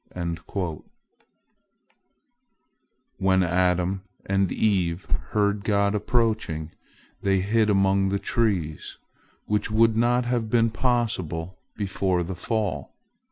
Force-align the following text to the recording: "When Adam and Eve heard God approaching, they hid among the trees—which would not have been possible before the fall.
"When 3.19 3.43
Adam 3.43 4.01
and 4.25 4.51
Eve 4.51 5.03
heard 5.05 5.63
God 5.63 5.93
approaching, 5.93 6.71
they 7.21 7.39
hid 7.41 7.69
among 7.69 8.09
the 8.09 8.17
trees—which 8.17 9.69
would 9.69 9.95
not 9.95 10.25
have 10.25 10.49
been 10.49 10.71
possible 10.71 11.59
before 11.77 12.23
the 12.23 12.33
fall. 12.33 12.95